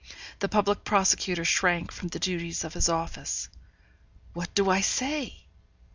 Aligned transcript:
The 0.39 0.49
public 0.49 0.83
prosecutor 0.83 1.45
shrank 1.45 1.91
from 1.91 2.07
the 2.07 2.17
duties 2.17 2.63
of 2.63 2.73
his 2.73 2.89
office. 2.89 3.49
What 4.33 4.51
do 4.55 4.67
I 4.67 4.81
say? 4.81 5.45